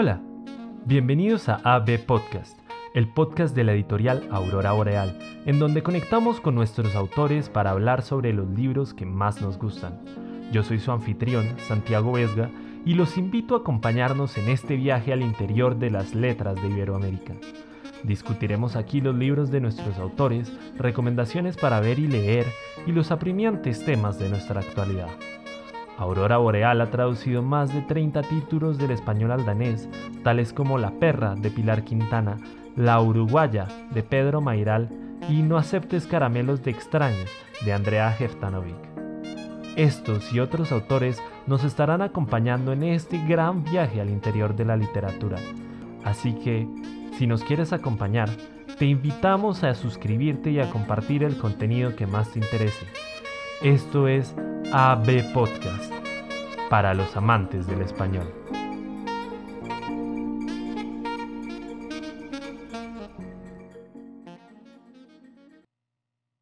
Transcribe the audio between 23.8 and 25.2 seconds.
temas de nuestra actualidad.